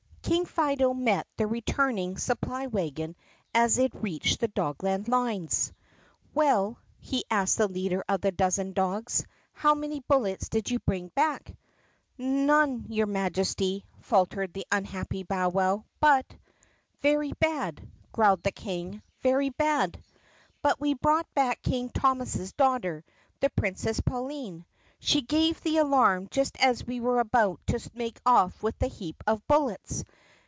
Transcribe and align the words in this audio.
K 0.23 0.35
ING 0.37 0.45
Fido 0.45 0.93
met 0.93 1.27
the 1.35 1.45
returning 1.45 2.17
supply 2.17 2.65
wagon 2.65 3.17
as 3.53 3.77
it 3.77 3.91
reached 3.93 4.39
the 4.39 4.47
Dogland 4.47 5.09
lines. 5.09 5.73
"Well," 6.33 6.77
he 6.99 7.25
asked 7.29 7.57
the 7.57 7.67
leader 7.67 8.05
of 8.07 8.21
the 8.21 8.31
dozen 8.31 8.71
dogs, 8.71 9.25
"how 9.51 9.75
many 9.75 9.99
bullets 10.07 10.47
did 10.47 10.71
you 10.71 10.79
bring 10.79 11.09
back?" 11.09 11.49
"N 12.17 12.45
none, 12.45 12.85
your 12.87 13.07
Majesty," 13.07 13.83
faltered 13.99 14.53
the 14.53 14.65
unhappy 14.71 15.23
bowwow, 15.23 15.83
"but 15.99 16.27
—""Very 17.01 17.33
bad!" 17.33 17.85
growled 18.13 18.43
the 18.43 18.53
King. 18.53 19.01
"Very 19.19 19.49
bad!" 19.49 20.01
"But 20.61 20.79
we 20.79 20.93
brought 20.93 21.27
back 21.33 21.61
King 21.61 21.89
Thomas's 21.89 22.53
daughter, 22.53 23.03
the 23.41 23.49
Prin 23.49 23.75
cess 23.75 23.99
Pauline. 23.99 24.63
She 25.03 25.23
gave 25.23 25.59
the 25.61 25.77
alarm 25.77 26.27
just 26.29 26.61
as 26.63 26.85
we 26.85 27.01
were 27.01 27.19
about 27.19 27.59
to 27.67 27.89
make 27.95 28.21
off 28.23 28.61
with 28.63 28.81
a 28.83 28.87
heap 28.87 29.23
of 29.27 29.45
bullets. 29.47 30.03